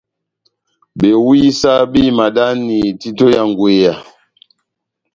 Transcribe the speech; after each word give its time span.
Bewisa 0.99 1.71
béhimadani 1.91 2.79
títo 3.01 3.25
ya 3.35 3.41
ngweya. 3.49 3.93